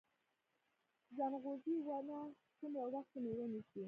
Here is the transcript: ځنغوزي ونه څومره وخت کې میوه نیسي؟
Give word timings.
ځنغوزي 1.15 1.75
ونه 1.85 2.19
څومره 2.57 2.83
وخت 2.93 3.07
کې 3.11 3.19
میوه 3.23 3.45
نیسي؟ 3.53 3.79